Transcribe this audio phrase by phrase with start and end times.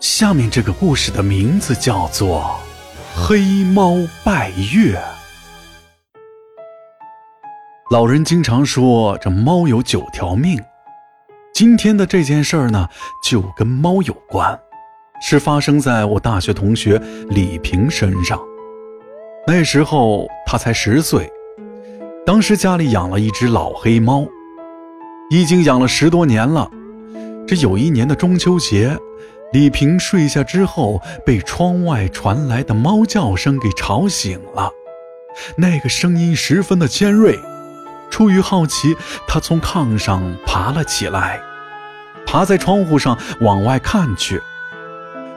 [0.00, 2.56] 下面这个故事的名字叫做
[3.20, 4.96] 《黑猫拜月》。
[7.90, 10.62] 老人经常说，这猫有九条命。
[11.52, 12.88] 今天的这件事儿呢，
[13.24, 14.56] 就跟猫有关，
[15.20, 16.96] 是发生在我大学同学
[17.30, 18.40] 李平身上。
[19.48, 21.28] 那时候他才十岁，
[22.24, 24.24] 当时家里养了一只老黑猫，
[25.28, 26.70] 已经养了十多年了。
[27.48, 28.96] 这有一年的中秋节。
[29.50, 34.70] 李平睡下之后，被窗外传来的猫叫声给吵醒了。
[35.56, 37.38] 那个声音十分的尖锐。
[38.10, 38.96] 出于好奇，
[39.26, 41.40] 他从炕上爬了起来，
[42.26, 44.42] 爬在窗户上往外看去，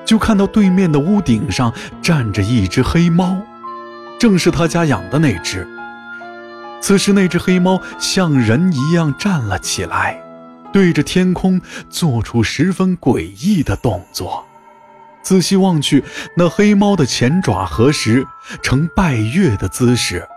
[0.05, 3.38] 就看到对面的屋顶上站着一只黑猫，
[4.20, 5.68] 正是他家养的那只。
[6.82, 10.21] 此时，那只黑猫像人一样站了起来。
[10.71, 14.45] 对着天空做出十分诡异的动作，
[15.21, 16.03] 仔细望去，
[16.35, 18.26] 那黑猫的前爪合十，
[18.63, 20.27] 呈拜月的姿势，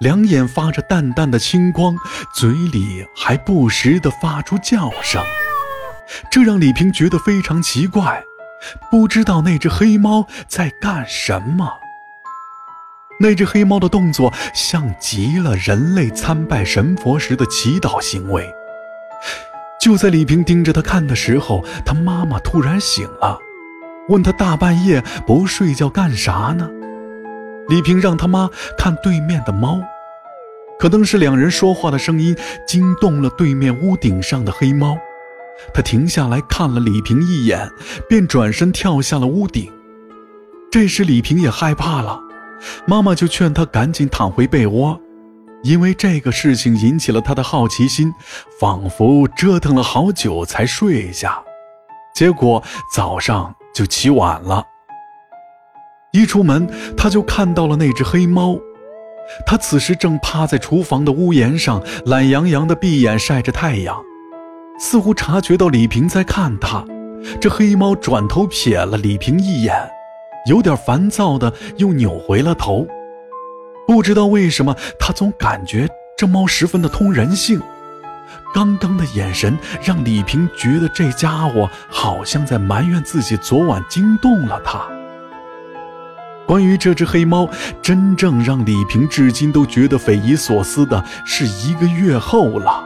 [0.00, 1.96] 两眼发着淡淡的青光，
[2.34, 5.22] 嘴里还不时地发出叫声，
[6.30, 8.22] 这让李平觉得非常奇怪，
[8.90, 11.70] 不知道那只黑猫在干什么。
[13.22, 18.50] 那只黑猫的动作像极了人类参拜神佛时的祈祷行为。
[19.80, 23.38] 就在李平盯着他看的时候，他妈妈突然醒了，
[24.08, 26.68] 问他大半夜不睡觉干啥呢？
[27.68, 29.80] 李平让他妈看对面的猫，
[30.78, 32.36] 可能是两人说话的声音
[32.66, 34.98] 惊动了对面屋顶上的黑猫，
[35.72, 37.70] 他停下来看了李平一眼，
[38.06, 39.72] 便转身跳下了屋顶。
[40.70, 42.20] 这时李平也害怕了，
[42.86, 45.00] 妈妈就劝他赶紧躺回被窝。
[45.62, 48.12] 因为这个事情引起了他的好奇心，
[48.58, 51.42] 仿佛折腾了好久才睡下，
[52.14, 52.62] 结果
[52.94, 54.64] 早上就起晚了。
[56.12, 58.58] 一出门，他就看到了那只黑猫，
[59.46, 64.02] 它此时正趴在厨房的屋檐上，懒洋洋的闭眼晒着太阳，
[64.78, 66.84] 似乎察觉到李平在看他。
[67.38, 69.76] 这黑猫转头瞥了李平一眼，
[70.46, 72.86] 有点烦躁的又扭回了头。
[73.90, 77.60] 不知道为什么，他总感觉这猫十分的通人性。
[78.54, 84.80] 刚刚的眼神让李平觉得这家伙好像在埋怨自己昨晚惊动了他。
[86.46, 87.48] 关于这只黑猫，
[87.82, 92.84] 真正让李平至今都觉得匪夷所思的是一个月后了，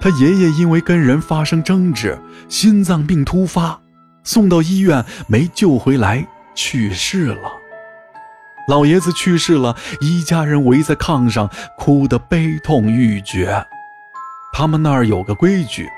[0.00, 2.16] 他爷爷因为跟人发生争执，
[2.48, 3.80] 心脏病突发，
[4.22, 6.24] 送到医院没救回来，
[6.54, 7.65] 去世了。
[8.68, 13.64] 老爷子去世了，一家人围在炕上，哭得悲痛欲绝。
[14.52, 15.88] 他们那儿有个规矩，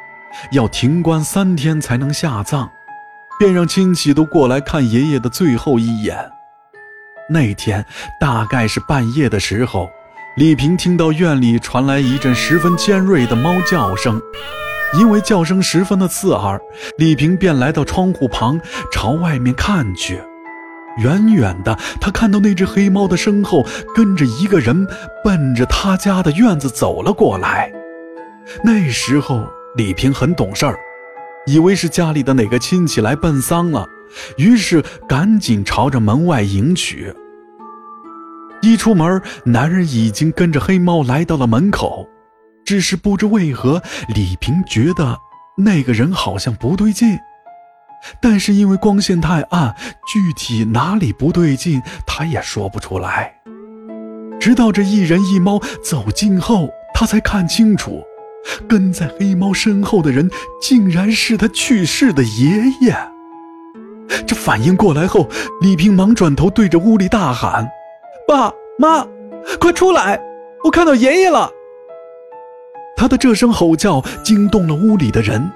[0.52, 2.68] 要停棺三天才能下葬，
[3.38, 6.30] 便让亲戚都过来看爷爷的最后一眼。
[7.30, 7.84] 那天
[8.20, 9.88] 大概是半夜的时候，
[10.36, 14.20] 李平听到院里传来一阵十分尖锐的猫叫声，
[14.98, 16.60] 因为叫声十分的刺耳，
[16.98, 18.60] 李平便来到窗户旁，
[18.92, 20.20] 朝外面看去。
[20.98, 23.64] 远远的，他看到那只黑猫的身后
[23.94, 24.86] 跟着一个人，
[25.24, 27.72] 奔着他家的院子走了过来。
[28.64, 30.76] 那时候李平很懂事儿，
[31.46, 33.86] 以为是家里的哪个亲戚来奔丧了，
[34.36, 37.14] 于是赶紧朝着门外迎娶。
[38.60, 42.08] 一出门，男人已经跟着黑猫来到了门口，
[42.64, 43.80] 只是不知为何，
[44.14, 45.16] 李平觉得
[45.56, 47.16] 那个人好像不对劲。
[48.20, 49.74] 但是因为光线太暗，
[50.06, 53.34] 具体哪里不对劲，他也说不出来。
[54.40, 58.02] 直到这一人一猫走近后，他才看清楚，
[58.68, 62.96] 跟在黑猫身后的人竟然是他去世的爷爷。
[64.26, 65.28] 这反应过来后，
[65.60, 67.68] 李平忙转头对着屋里大喊
[68.26, 69.06] ：“爸妈，
[69.60, 70.20] 快出来！
[70.64, 71.50] 我看到爷爷了！”
[72.96, 75.50] 他的这声吼叫惊动了屋里的人。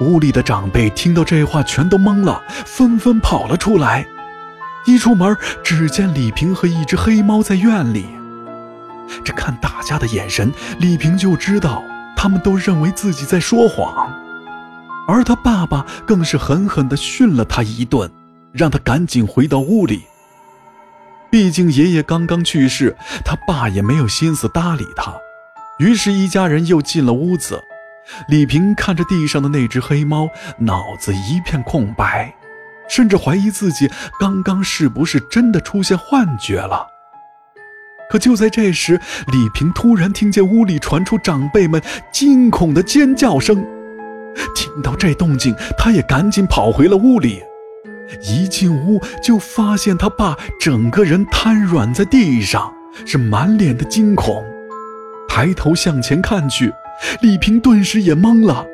[0.00, 4.06] 屋里的长辈听到这话，全都懵了，纷纷跑了出来。
[4.86, 8.06] 一出门，只见李平和一只黑猫在院里。
[9.22, 11.84] 这看大家的眼神，李平就知道
[12.16, 14.10] 他们都认为自己在说谎。
[15.06, 18.10] 而他爸爸更是狠狠地训了他一顿，
[18.52, 20.02] 让他赶紧回到屋里。
[21.30, 25.12] 毕竟爷爷刚刚去世，他爸也没有心思搭理他。
[25.78, 27.62] 于是，一家人又进了屋子。
[28.28, 30.28] 李平看着地上的那只黑猫，
[30.58, 32.34] 脑子一片空白，
[32.88, 36.86] 甚至怀疑自己刚刚是不是真的出现幻觉了。
[38.10, 41.80] 可就在这时，李平突然听见屋里传出长辈们
[42.12, 43.64] 惊恐的尖叫声。
[44.54, 47.42] 听到这动静，他也赶紧跑回了屋里，
[48.22, 52.72] 一进屋就发现他爸整个人瘫软在地上，
[53.06, 54.44] 是满脸的惊恐。
[55.28, 56.72] 抬头向前看去，
[57.20, 58.66] 李平顿时也懵了，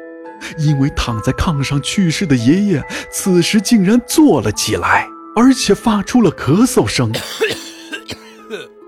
[0.58, 7.12] 因为躺在炕上去世的爷爷此时竟然坐了起来，而且发出了咳嗽声。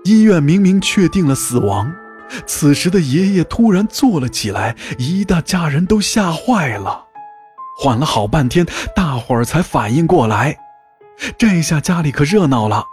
[0.05, 1.91] 医院明明确定了死亡，
[2.47, 7.05] 此时的爷爷突然坐了起来，一大家人都吓坏了。
[7.77, 8.65] 缓了好半天，
[8.95, 10.57] 大伙儿才反应过来，
[11.37, 12.83] 这下家里可热闹了，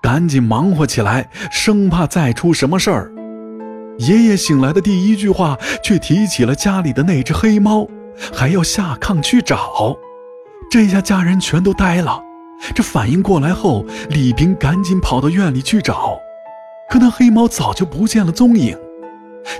[0.00, 3.12] 赶紧忙活起来，生怕再出什么事儿。
[3.98, 7.86] 爷爷醒来的第一句话，却提起了家里的那只黑猫，
[8.32, 9.96] 还要下炕去找。
[10.70, 12.20] 这下家人全都呆了。
[12.74, 16.18] 这反应过来后，李平赶紧跑到院里去找，
[16.90, 18.76] 可那黑猫早就不见了踪影。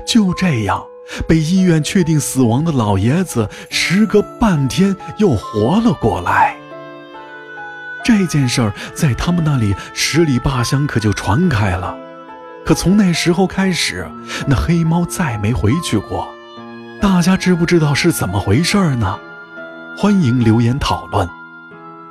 [0.07, 0.83] 就这样。
[1.27, 6.55] 被医院确定死亡的老爷子，时隔半天又活了过来。
[8.05, 11.97] 这件事儿在他们那里十里八乡可就传开了。
[12.69, 14.07] 可从那时候开始，
[14.47, 16.29] 那黑猫再没回去过。
[17.01, 19.19] 大家知不知道是怎么回事呢？
[19.97, 21.27] 欢迎留言讨论。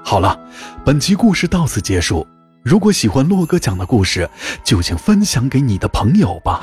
[0.04, 0.36] 好了，
[0.84, 2.26] 本期故事到此结束。
[2.64, 4.28] 如果喜欢洛哥讲的故事，
[4.64, 6.60] 就请分享给你的朋友吧。